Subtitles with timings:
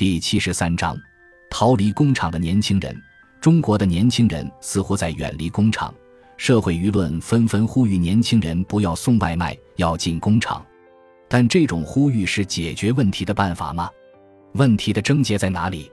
[0.00, 0.98] 第七十三章：
[1.50, 2.98] 逃离工厂的年轻人。
[3.38, 5.94] 中国的年轻人似乎在远离工厂，
[6.38, 10.64] 社会舆论纷纷呼吁年轻人不要送外卖，要进工厂。
[11.28, 13.90] 但这种呼吁是解决问题的办法吗？
[14.54, 15.92] 问题的症结在哪里？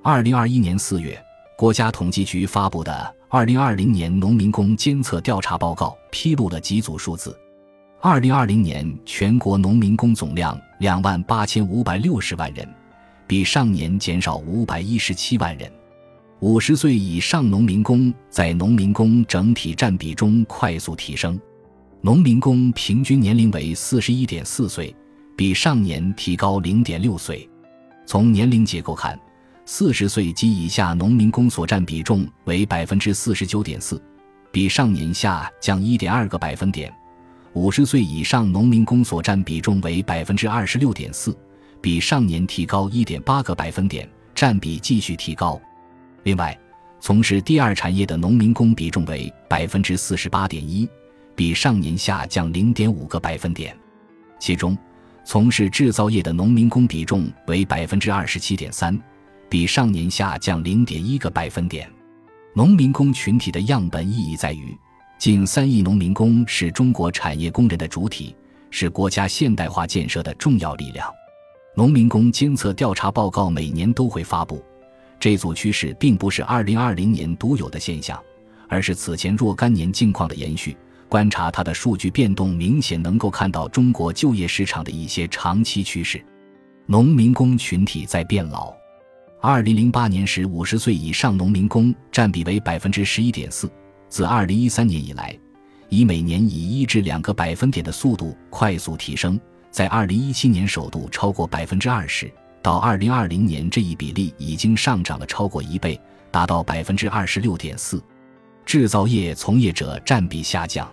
[0.00, 1.20] 二零二一年四月，
[1.58, 2.92] 国家统计局发布的
[3.28, 7.36] 《二零二零年农民工监测调查报告》披露了几组数字：
[8.00, 12.64] 二零二零年全国农民工总量两万八千五百六十万人，
[13.30, 15.70] 比上年减少五百一十七万人。
[16.40, 21.40] 五十岁以上农民工在农民工整体占比中快速提升。
[22.00, 24.92] 农民工平均年龄为四十一点四岁，
[25.36, 27.48] 比上年提高零点六岁。
[28.04, 29.16] 从年龄结构看，
[29.64, 34.02] 四十岁及以下农民工所占比重为百分之四十九点四，
[34.50, 36.90] 比上年下降一点二个百分点；
[37.52, 41.32] 五十岁以上农民工所占比重为百分之二十六点四，
[41.80, 45.60] 比上年提高一点八个百分点，占比继续提高。
[46.24, 46.58] 另外，
[47.00, 50.88] 从事第二产业的农民工比重为百分之四十八点一。
[51.36, 53.74] 比上年下降零点五个百分点，
[54.38, 54.76] 其中，
[55.24, 59.00] 从事制造业的农民工比重为百分之二十七点三，
[59.48, 61.90] 比上年下降零点一个百分点。
[62.52, 64.76] 农民工群体的样本意义在于，
[65.18, 68.36] 近三亿农民工是中国产业工人的主体，
[68.70, 71.10] 是国家现代化建设的重要力量。
[71.80, 74.62] 农民工监测调查报告每年都会发布，
[75.18, 78.22] 这组趋势并不是二零二零年独有的现象，
[78.68, 80.76] 而是此前若干年境况的延续。
[81.08, 86.22] 观察它的数据变动，明显能够看到中国就业市场的一些长期趋势。
[86.84, 88.74] 农民工群体在变老。
[89.40, 93.72] 二零零八年时，五十岁以上农民工占比为百分之十一点四。
[94.10, 95.34] 自二零一三年以来，
[95.88, 99.40] 以每年以一至两个百分点的速度快速提升，
[99.70, 102.30] 在二零一七年首度超过百分之二十。
[102.62, 105.98] 到二零二零年，这一比例已经上涨了超过一倍，
[106.30, 108.02] 达到百分之二十六点四。
[108.66, 110.86] 制造业从业者占比下降。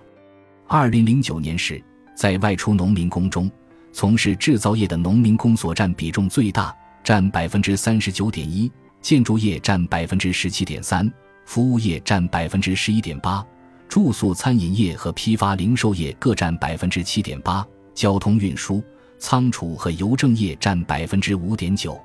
[0.68, 1.84] 二零零九年时，
[2.16, 3.52] 在外出农民工中，
[3.92, 11.06] 从事制造业的农民工所占比重最大，占百分之三十九点一；建筑业占百分之十七点三；
[11.46, 13.46] 服务业占百分之十一点八；
[13.90, 17.62] 住宿餐饮业和批发零售业各占百分之七点八；
[17.98, 18.84] 交通运输、
[19.18, 22.00] 仓储和邮政业占百分之五点九。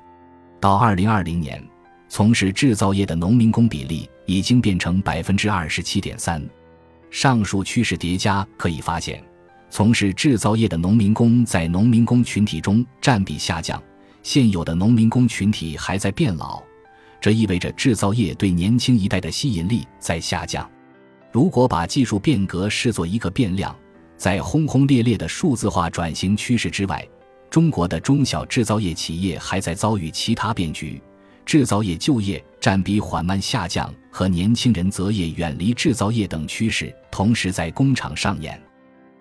[0.59, 1.63] 到二零二零年，
[2.09, 6.43] 从事制造业的农民工比例已经变成百分之二十七点三。
[7.11, 9.23] 上述趋势叠加，可以发现，
[9.69, 13.79] 从事制造业的农民工在农民工群体中占比下降，
[14.23, 16.59] 现有的农民工群体还在变老，
[17.21, 20.67] 这意味着制造业对年轻一代的吸引力在下降。
[21.31, 23.75] 如果把技术变革视作一个变量，
[24.23, 27.05] 在轰轰烈烈的数字化转型趋势之外，
[27.49, 31.01] 中国的中小制造业企业还在遭遇其他变局。
[31.45, 38.57] 制造业就业占比缓慢下降和年轻人择业远离制造业等趋势同时在工厂上演。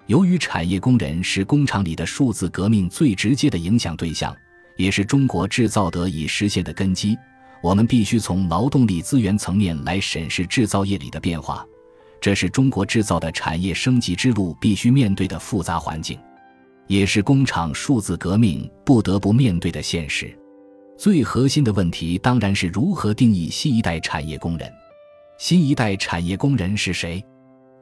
[0.06, 4.32] 由于产业工人是工厂里的数字革命最直接的影响对象，
[4.76, 7.18] 也是中国制造得以实现的根基，
[7.60, 11.66] 我们必须从劳动力资源层面来审视制造业里的变化。
[12.22, 16.16] 这是中国制造的产业升级之路必须面对的复杂环境，
[16.86, 20.32] 也是工厂数字革命不得不面对的现实。
[20.96, 24.72] 最核心的问题当然是如何定义新一代产业工人。
[25.36, 27.20] 新一代产业工人是谁？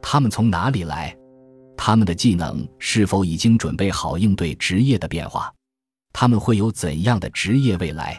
[0.01, 1.15] 他们从哪里来？
[1.77, 5.53] 他们的技能是否已经准备好应对职业的变化？
[6.15, 8.19] 他们会有怎样的职业未来？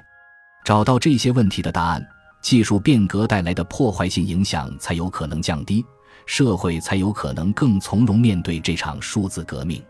[0.64, 2.08] 找到这些问题的答案，
[2.44, 5.84] 技术变革带来的破坏性影响才有可能降低，
[6.26, 9.82] 社会才有可能更从容面对这场数字革命。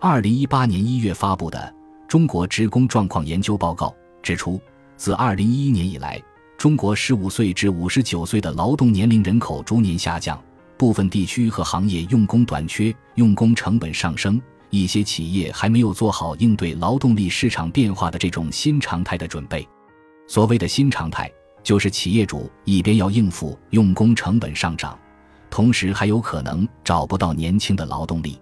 [0.00, 1.58] 二零一八年一月发布的
[2.06, 3.86] 《中国职工状况研究报告》。
[4.20, 4.60] 指出，
[4.96, 6.20] 自2011年以来，
[6.58, 10.42] 中国15岁至59岁的劳动年龄人口逐年下降，
[10.76, 19.66] 部分地区和行业用工短缺，用工成本上升，一些企业还没有做好应对劳动力市场变化的这种新常态的准备。
[20.26, 21.30] 所谓的新常态，
[21.62, 24.98] 就是企业主一边要应付用工成本上涨，
[25.50, 28.40] 同时还有可能找不到年轻的劳动力。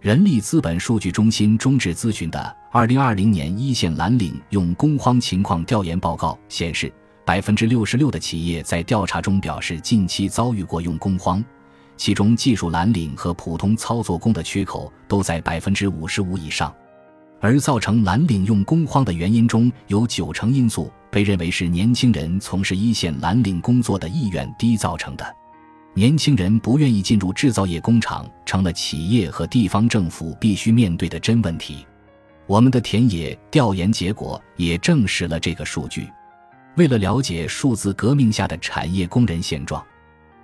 [0.00, 6.92] 人力资本数据中心中质咨询的二零二零年一线蓝领用工荒情况调研报告显示，
[7.24, 11.44] 百分之六十六的企业在调查中表示近期遭遇过用工荒，
[11.96, 16.72] 其中技术蓝领和普通操作工的缺口都在百分之五十五以上。
[17.40, 25.36] 而造成蓝领用工荒的原因中有九成因素被认为是年轻人从事一线蓝领工作的意愿低造成的。
[25.94, 31.84] 年轻人不愿意进入制造业工厂，成了企业和地方政府必须面对的真问题。
[32.46, 36.08] 我们的田野调研结果也证实了这个数据。
[36.76, 39.84] 为了了解数字革命下的产业工人现状，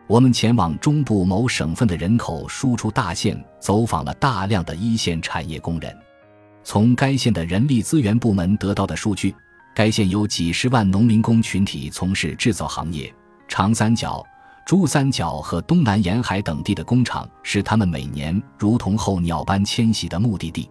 [0.08, 5.96] 我们前往中部某省份的人口输出大县，走访了大量的一线产业工人。
[6.64, 9.34] 从该县的人力资源部门得到的数据，
[9.74, 13.14] 该县有几十万农民工群体从事制造行业。
[13.46, 14.24] 长三角、
[14.64, 20.70] 珠三角和东南沿海等地的工厂是他们每年如同候鸟般迁徙的目的地。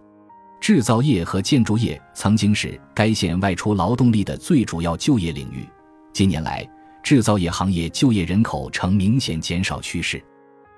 [0.59, 5.67] 制造业和建筑业曾经是该县外出劳动力的最主要就业领域。
[6.11, 6.67] 近年来，
[7.03, 10.23] 制造业行业就业人口呈明显减少趋势。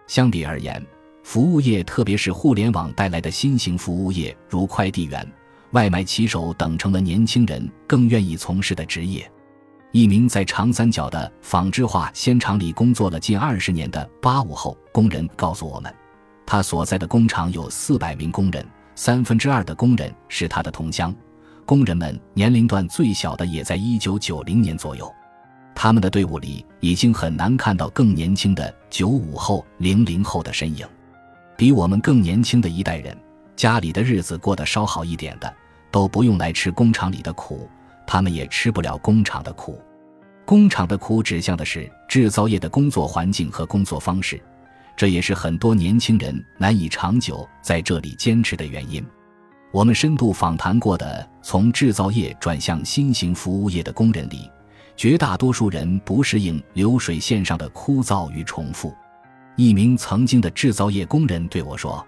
[0.08, 0.86] 相比而言，
[1.24, 5.26] 服务业，特别是互联网带来的新型服务业，如快递员、
[5.72, 9.32] 外卖骑手等，成了年轻人更愿意从事的职业。
[9.96, 15.96] 一名在长三角的纺织化纤厂里工作了近二十年的八五后工人告诉我们，
[16.46, 18.68] 他所在的工厂有四百名工人。
[18.96, 21.16] 三分之二的工人是他的同乡，
[21.66, 25.10] 工人们年龄段最小的也在一九九零年左右，
[25.74, 30.86] 他们的队伍里已经很难看到更年轻的九五后、零零后的身影。
[31.56, 33.18] 比我们更年轻的一代人，
[33.56, 35.54] 家里的日子过得稍好一点的，
[35.90, 37.70] 都不用来吃工厂里的苦，
[38.08, 39.82] 他们也吃不了工厂的苦。
[40.46, 44.42] 工厂的苦指向的是制造业的工作环境和工作方式。
[44.96, 49.06] 这也是很多年轻人难以长久在这里坚持的原因。
[49.74, 54.50] 我们深度访谈过的从制造业转向新型服务业的工人里，
[54.96, 58.96] 绝大多数人不适应流水线上的枯燥与重复。
[59.58, 62.06] 一名曾经的制造业工人对我说：“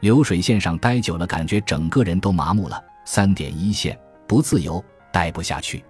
[0.00, 2.82] 流水线上待久了，感觉整个人都麻木了。
[3.04, 3.96] 三点一线
[4.26, 4.84] 不自由，
[5.16, 5.82] 待不下去。”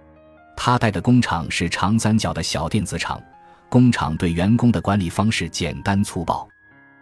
[0.55, 3.21] 他带的工厂是长三角的小电子厂。
[3.69, 6.47] 工厂对员工的管理方式简单粗暴，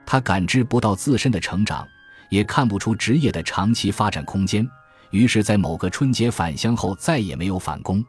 [0.04, 1.88] 他感知不到自身的成长，
[2.30, 4.68] 也看不出职业的长期发展空间。
[5.12, 8.04] 于是，在某个春节返乡后，再也没有返工。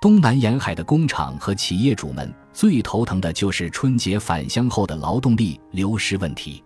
[0.00, 6.62] 东南沿海的工厂和企业主们最头疼的就是春节返乡后的劳动力流失问题。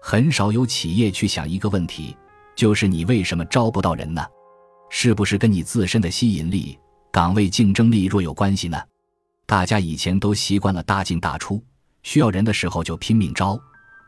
[0.00, 2.16] 很少有企业去想一个问题，
[2.54, 4.24] 就是你为什么招不到人呢？
[4.90, 6.78] 是不是跟你自身的吸引力、
[7.10, 8.78] 岗位竞争力若有关系呢？
[9.46, 11.62] 大家以前都习惯了大进大出，
[12.02, 13.58] 需要人的时候就拼命招，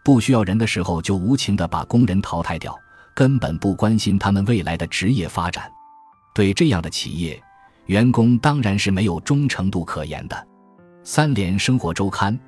[0.05, 2.79] 不需要人的时候就无情的把工人淘汰掉，
[3.15, 5.71] 根本不关心他们未来的职业发展。
[6.35, 7.43] 对这样的企业，
[7.87, 10.49] 员工当然是没有忠诚度可言的。
[11.03, 12.39] 三联生活周刊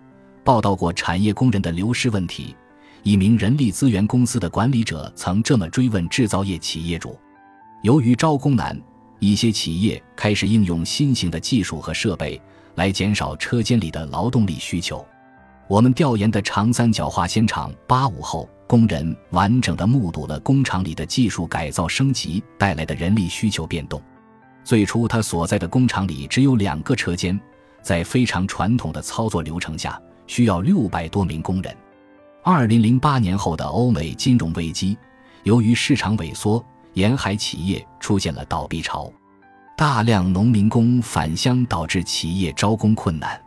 [0.44, 2.54] 报道过产业工人的流失问题，
[3.02, 7.18] 一名人力资源公司的管理者曾这么追问制造业企业主：
[7.82, 8.80] 由于招工难，
[9.18, 12.40] 一些企业开始应用新型的技术和设备。
[12.74, 15.04] 来减少车间里的劳动力需求。
[15.68, 24.00] 我们调研的长三角化纤厂八五后工人完整的目睹了工厂里的技术改造升级带来的人力需求变动。
[24.64, 27.38] 最初，他所在的工厂里只有两个车间，
[27.82, 31.76] 在非常传统的操作流程下，需要六百多名工人。
[32.42, 34.96] 二零零八年后的欧美金融危机，
[35.42, 36.64] 由于市场萎缩，
[36.94, 39.12] 沿海企业出现了倒闭潮。
[39.76, 43.40] 大量农民工返乡导致企业招工困难，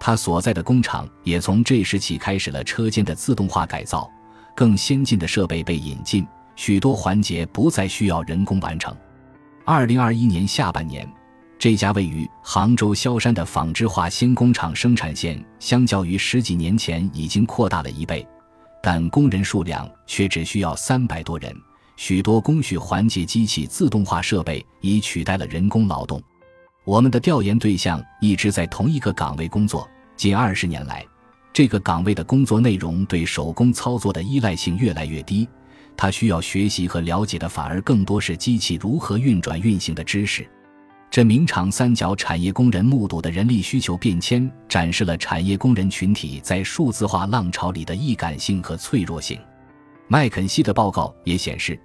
[0.00, 4.10] 他所在的工厂也从这时起开始了车间的自动化改造，
[4.56, 6.26] 更先进的设备被引进，
[6.56, 8.96] 许多环节不再需要人工完成。
[9.64, 11.06] 二零二一年下半年，
[11.58, 18.26] 这家位于杭州萧山的纺织化新工厂生产线，相较于十几年前已经扩大了一倍，
[18.82, 21.54] 但工人数量却只需要三百多人。
[21.98, 26.22] 许多工序环节机器自动化设备已取代了人工劳动。
[26.84, 29.86] 我们的调研对象一直在同一个岗位工作，
[30.16, 31.04] 近二十年来，
[31.52, 35.46] 这个岗位的工作内容对手工操作的依赖性越来越低，
[35.96, 40.48] 他需要学习和了解的反而更多是机器如何运转运行的知识。
[41.10, 49.36] 这名长三角产业工人目睹的人力需求变迁，展示了产业工人群体在数字化浪潮里的易感性和脆弱性。
[50.06, 51.76] 麦肯锡的报告也显示。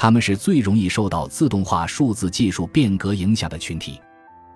[0.00, 4.00] 他们是最容易受到自动化数字技术变革影响的群体。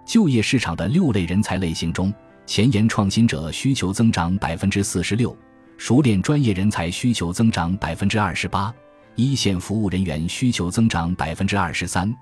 [0.06, 2.14] 就业市场的六类人才类型中，
[2.46, 5.36] 前沿创新者需求增长百分之四十六，
[5.76, 8.72] 熟练专业人才需求增长百分之二十八，
[9.16, 12.14] 一线服务人员需求增长百分之二十三，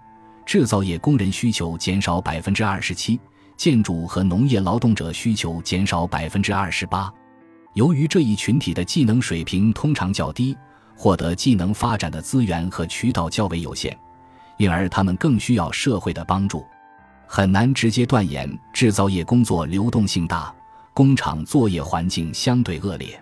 [0.47, 3.21] 制造业工人需求减少百分之二十七，
[3.55, 7.13] 建筑和农业劳动者需求减少百分之二十八。
[7.75, 10.57] 由于这一群体的技能水平通常较低。
[11.01, 13.99] 获得技能发展的资源和渠道较为有限，
[14.59, 16.63] 因而他们更需要社会的帮助。
[17.27, 20.55] 很难直接断言制造业工作流动性大，
[20.93, 23.19] 工厂作业环境相对恶劣，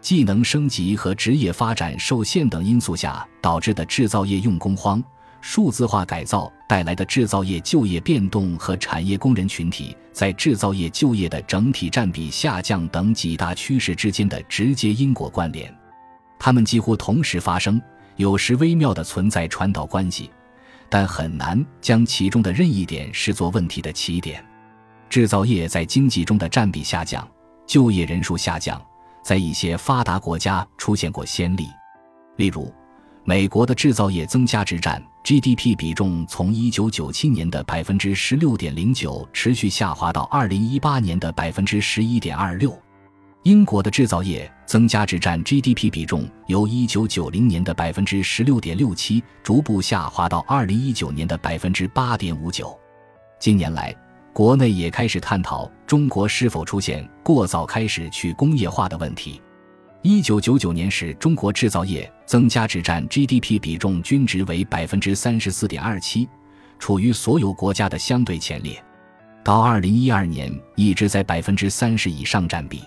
[0.00, 5.02] 技能升级和职业发展受限等因素下导致的制造业用工荒，
[5.40, 15.76] 数字化改造带来的制造业就业变动和产业工人群体在制造业就业的整体占比下降等几大趋势之间的直接因果关联，
[16.38, 17.80] 它们几乎同时发生，
[18.16, 20.30] 有时微妙的存在传导关系，
[20.88, 24.44] 但很难将其中的任意点视作问题的起点。
[25.10, 27.26] 制造业在经济中的占比下降，
[27.66, 28.80] 就业人数下降，
[29.22, 31.68] 在一些发达国家出现过先例，
[32.36, 32.72] 例如。
[33.24, 42.74] 美国的制造业增加值占 GDP 比重从1997年的百分之十六点零九持续下滑到2018年的百分之十一点二六。
[43.48, 52.78] 英国的制造业增加值占 GDP 比重由1990年的百分之十六点六七逐步下滑到2019年的百分之八点五九。
[53.40, 53.96] 近年来，
[54.34, 59.40] 国内也开始探讨中国是否出现过早开始去工业化的问题。
[60.02, 66.28] 一九九九年时，中国制造业增加值占 GDP 比重均值为百分之三十四点二七，
[66.78, 68.78] 处于所有国家的相对前列。
[69.42, 72.82] 到二零一二年，一直在百分之三十以上占比。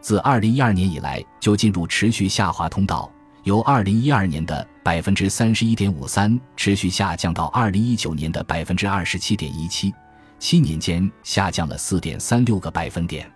[0.00, 3.10] 自二零一二年以来，就进入持续下滑通道，
[3.44, 9.92] 由二零一二年的百分之三十一点五三持续下降到二零一九年的百分之二十七点一七，
[10.38, 13.30] 七年间下降了四点三六个百分点。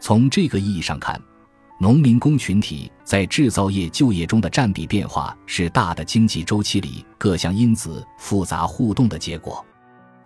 [0.00, 1.20] 从这个意义上看，
[1.78, 9.64] 农民工群体在制造业就业中的占比变化，是大的经济周期里各项因子复杂互动的结果。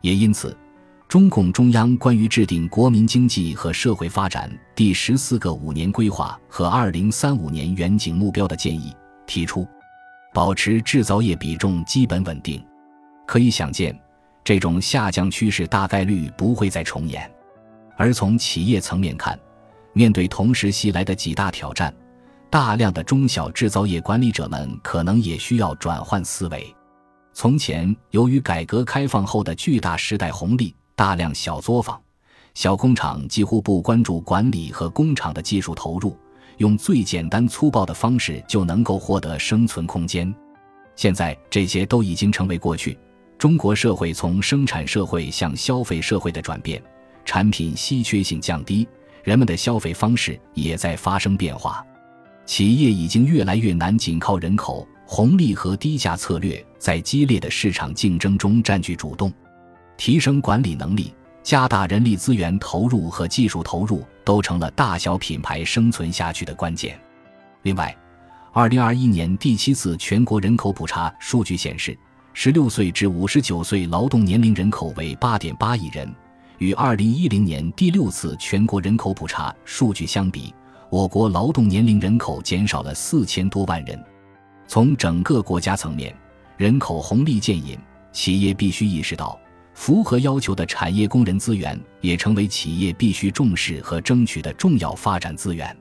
[0.01, 0.57] 也因此，
[1.13, 9.69] 中共中央关于制定国民经济和社会发展第十四个五年规划和二零三五年远景目标的建议提出，
[10.33, 12.65] 保持制造业比重基本稳定。
[13.27, 13.95] 可以想见，
[14.43, 17.31] 这种下降趋势大概率不会再重演。
[17.99, 19.39] 而从企业层面看，
[19.93, 21.95] 面对同时袭来的几大挑战，
[22.49, 26.75] 大量的中小制造业管理者们可能也需要转换思维。
[27.35, 32.01] 从前，由于改革开放后的巨大时代红利，大量小作坊、
[32.55, 36.17] 小工厂几乎不关注管理和工厂的技术投入，
[36.59, 40.33] 用最简单粗暴的方式就能够获得生存空间。
[40.95, 42.99] 现在，这些都已经成为过去。
[43.39, 46.81] 中国社会从生产社会向消费社会的转变，
[47.25, 48.87] 产品稀缺性降低。
[49.25, 51.85] 人们的消费方式也在发生变化，
[52.45, 59.33] 企业已经越来越难仅靠人口红利和低价策略在激烈的市场竞争中占据主动。
[60.03, 67.01] 提升管理能力、加大人力资源投入和技术投入，都成了大小品牌生存下去的关键。
[67.63, 67.97] 另外，
[68.53, 71.97] 二零二一年第七次全国人口普查数据显示，
[72.33, 76.13] 十六岁至五十九岁劳动年龄人口为八点八亿人。
[76.59, 80.53] 与二零一零年第六次全国人口普查数据相比，
[80.91, 84.05] 我国劳动年龄人口减少了四千多万人。
[84.67, 86.13] 从整个国家层面，
[86.57, 87.79] 人口红利渐隐，
[88.11, 89.39] 企业必须意识到，
[89.83, 95.77] 符合要求的产业工人资源也成为企业必须重视和争取的重要发展资源。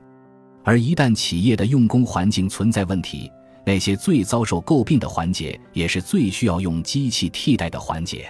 [0.64, 3.30] 而一旦企业的用工环境存在问题，
[3.64, 8.28] 那些最遭受诟病的环节，也是最需要用机器替代的环节。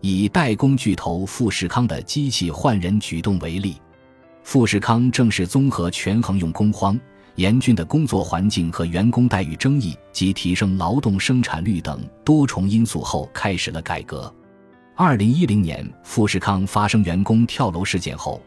[0.00, 3.78] 以代工巨头富士康的机器换人举动为例，
[4.44, 6.96] 富士康正是综合权衡用工荒、
[7.34, 14.32] 严峻的工作环境和员工待遇争议及提升劳动生产率等多重因素后，开始了改革。
[15.02, 18.38] 二零一零年，富士康发生员工跳楼事件后，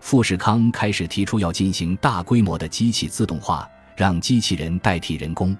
[0.00, 5.54] 富士康开始提出要进行大规模的机器自动化，让机器人代替人工。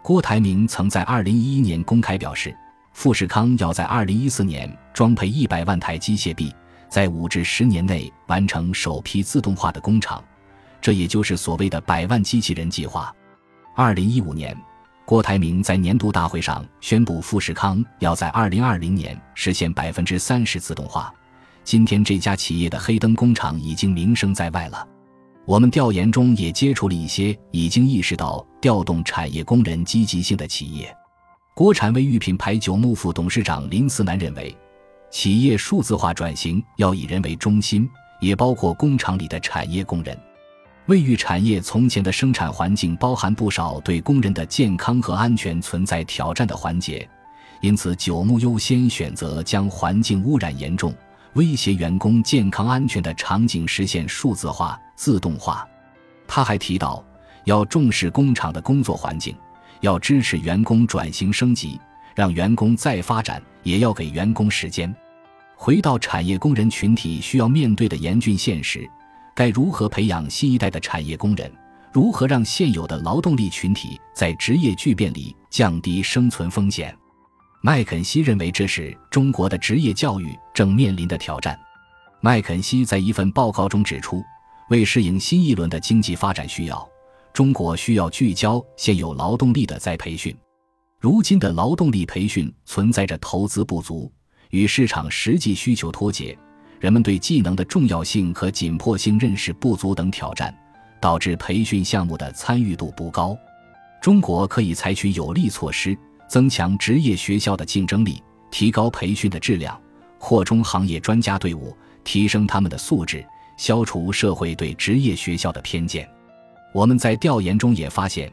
[0.00, 2.56] 郭台铭曾在二零一一年公开表示。
[2.94, 6.50] 富士康要在二零一四年装配一百万台机械臂，
[6.88, 10.24] 在五至十年内完成首批自动化的工厂，
[10.80, 13.14] 这也就是所谓的“百万机器人计划”。
[13.76, 14.56] 二零一五年，
[15.04, 21.12] 郭台铭在年度大会上宣布，富士康要在二零二零年实现百分之三十自动化。
[21.64, 24.86] 今天，这家企业的黑灯工厂已经名声在外了。
[25.44, 30.94] 我们调研中也接触了一些已经意识到调动产业工人积极性的企业。
[31.54, 34.56] 国产卫浴品牌九牧副董事长林思南认为，
[35.10, 37.88] 企业数字化转型要以人为中心，
[38.20, 40.16] 也包括工厂里的产业工人。
[40.86, 47.08] 卫浴产业从前的生产环境包含不少对工人的健康和安全存在挑战的环节，
[47.60, 50.92] 因此九牧优先选择将环境污染严重、
[51.34, 55.66] 威胁员工健康安全的场景实现数字化、自动化。
[56.26, 57.04] 他还提到，
[57.44, 59.36] 要重视工厂的工作环境。
[59.82, 61.76] 要支持员工转型升级，
[62.14, 64.94] 让员工再发展，也要给员工时间。
[65.56, 68.88] 回到产业工人群体需要面对的严峻现实，
[69.34, 71.50] 该如何培养新一代的产业工人？
[71.92, 76.96] 如何让现有的劳动力群体在职业巨变里降低生存风险？
[77.62, 81.58] 麦肯锡认为这是中国的职业教育正面临的挑战。
[82.20, 84.22] 麦肯锡在一份报告中指出，
[84.70, 86.88] 为适应新一轮的经济发展需要，
[87.32, 90.34] 中国需要聚焦现有劳动力的再培训。
[90.98, 94.10] 如今的劳动力培训存在着投资不足、
[94.50, 96.36] 与市场实际需求脱节、
[96.82, 100.52] 人们对技能的重要性和紧迫性认识不足等挑战，
[101.00, 103.38] 导致培训项目的参与度不高。
[104.00, 105.96] 中国可以采取有力措施，
[106.26, 108.20] 增强职业学校的竞争力，
[108.50, 109.80] 提高培训的质量，
[110.18, 111.72] 扩充行业专家队伍。
[112.02, 113.24] 提升他们的素质，
[113.56, 116.04] 消除社会对职业学校的偏见。
[116.74, 118.28] 我们在调研中也发现，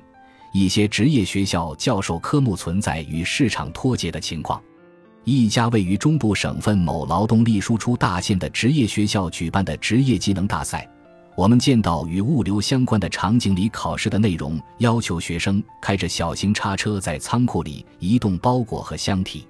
[0.51, 4.59] 一些职业学校教授科目存在与市场脱节的情况。
[5.25, 10.89] 一家位于中部省份某劳动力输出大县的职业学校举办的职业技能大赛，
[11.35, 19.47] 我们见到与物流相关的场景里考试的内容要求学生开着小型叉车在仓库里移动包裹和箱体。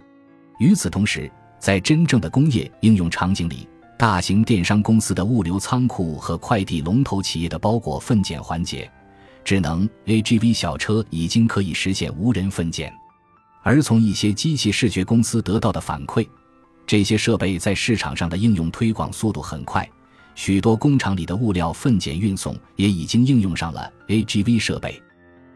[0.60, 8.90] 与此同时，在真正的工业应用场景里，大型电商公司的物流仓库和快递龙头企业的包裹分拣环节，
[9.46, 12.94] 智能 AGV 小车已经可以实现无人分拣。
[13.62, 16.28] 而从一些机器视觉公司得到的反馈，
[16.88, 19.88] 这些设备在市场上的应用推广速度很快，
[20.34, 25.02] 许多工厂里的物料分拣运送也已经应用上了 AGV 设备。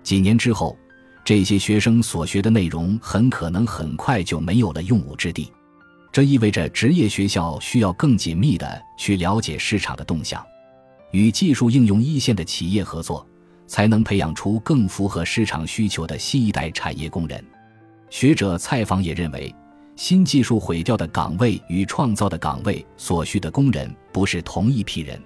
[0.04, 0.78] 几年之后，
[1.24, 5.52] 这些学生所学的内容很可能很快就没有了用武之地。
[6.12, 10.46] 这意味着职业学校需要更紧密地去了解市场的动向，
[11.12, 13.26] 与技术应用一线的企业合作，
[13.66, 17.44] 才能培养出更符合市场需求的新一代产业工人。
[18.14, 19.54] 学者蔡访也认为，
[19.96, 25.20] 新技术毁掉的岗位与创造的岗位所需的工人不是同一批人。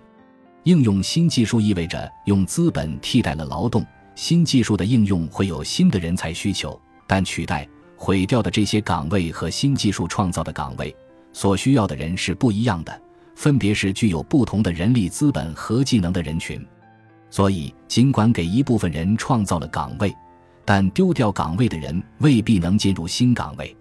[0.63, 7.67] 应用新技术意味着用资本替代了劳动，新技术的应用会有新的人才需求，但取代。
[7.97, 10.95] 毁掉的这些岗位和新技术创造的岗位
[11.33, 13.01] 所需要的人是不一样的，
[13.35, 16.65] 分别是具有不同的人力资本和技能的人群。
[17.29, 20.15] 所以，尽管给一部分人创造了岗位，
[20.69, 23.73] 但丢掉岗位的人未必能进入新岗位。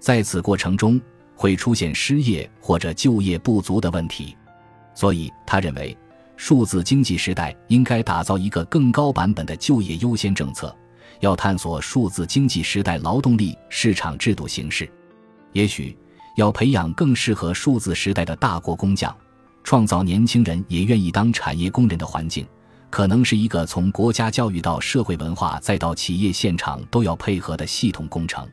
[0.00, 0.98] 在此过程中，
[1.36, 4.34] 会出现失业或者就业不足的问题。
[4.94, 5.94] 所以，他认为，
[6.38, 10.74] 数字经济时代应该打造一个更高版本的就业优先政策。
[11.20, 14.90] 要探索数字经济时代劳动力市场制度形式，
[15.52, 15.94] 也许
[16.36, 19.14] 要培养更适合数字时代的大国工匠，
[19.62, 22.46] 创造年轻人也愿意当产业工人的环境，
[22.92, 28.46] 可能是一个从国家教育到社会文化再到企业现场都要配合的系统工程。